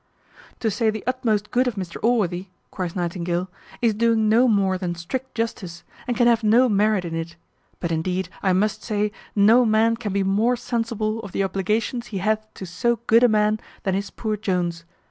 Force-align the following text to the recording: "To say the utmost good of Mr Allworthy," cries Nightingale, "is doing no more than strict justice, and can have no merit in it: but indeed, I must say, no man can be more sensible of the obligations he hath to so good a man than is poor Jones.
"To 0.61 0.71
say 0.71 0.89
the 0.89 1.03
utmost 1.05 1.51
good 1.51 1.67
of 1.67 1.75
Mr 1.75 1.97
Allworthy," 2.01 2.47
cries 2.71 2.95
Nightingale, 2.95 3.51
"is 3.83 3.93
doing 3.93 4.29
no 4.29 4.47
more 4.47 4.75
than 4.79 4.95
strict 4.95 5.35
justice, 5.35 5.83
and 6.07 6.17
can 6.17 6.25
have 6.25 6.43
no 6.43 6.67
merit 6.67 7.05
in 7.05 7.13
it: 7.13 7.35
but 7.79 7.91
indeed, 7.91 8.27
I 8.41 8.51
must 8.51 8.81
say, 8.81 9.11
no 9.35 9.63
man 9.63 9.95
can 9.95 10.11
be 10.11 10.23
more 10.23 10.55
sensible 10.55 11.19
of 11.19 11.33
the 11.33 11.43
obligations 11.43 12.07
he 12.07 12.17
hath 12.17 12.51
to 12.55 12.65
so 12.65 12.95
good 13.05 13.21
a 13.21 13.29
man 13.29 13.59
than 13.83 13.93
is 13.93 14.09
poor 14.09 14.35
Jones. 14.35 14.85